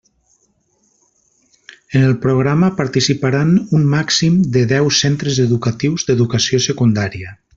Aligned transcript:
En 1.91 2.01
el 2.01 2.17
programa 2.23 2.71
participaran 2.79 3.53
un 3.79 3.85
màxim 3.93 4.41
de 4.57 4.65
deu 4.73 4.91
centres 5.03 5.41
educatius 5.45 6.09
d'Educació 6.09 6.65
Secundària. 6.71 7.37